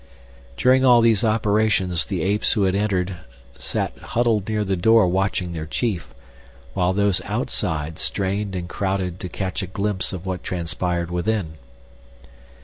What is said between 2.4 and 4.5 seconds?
who had entered sat huddled